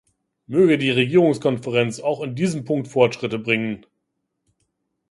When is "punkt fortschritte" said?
2.65-3.37